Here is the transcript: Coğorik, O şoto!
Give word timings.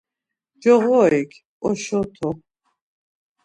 Coğorik, 0.61 1.31
O 1.67 1.69
şoto! 1.83 2.27